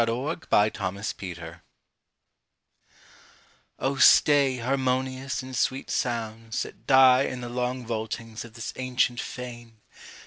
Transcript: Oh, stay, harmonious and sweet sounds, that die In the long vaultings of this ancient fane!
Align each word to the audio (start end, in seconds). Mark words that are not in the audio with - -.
Oh, 0.07 0.33
stay, 3.99 4.57
harmonious 4.57 5.43
and 5.43 5.55
sweet 5.55 5.91
sounds, 5.91 6.63
that 6.63 6.87
die 6.87 7.21
In 7.25 7.41
the 7.41 7.49
long 7.49 7.85
vaultings 7.85 8.43
of 8.43 8.55
this 8.55 8.73
ancient 8.77 9.19
fane! 9.21 9.77